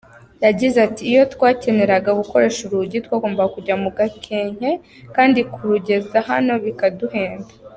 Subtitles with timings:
[0.45, 4.69] Yagize ati “Iyo twakeneraga gukoresha urugi twagombaga kujya mu Gakenke
[5.15, 7.51] kandi kurugeza hano bikaduhenda.